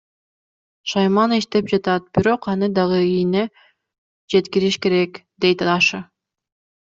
[0.93, 3.43] Шайман иштеп жатат, бирок аны дагы ийине
[4.35, 6.03] жеткириш керек, дейт Даша.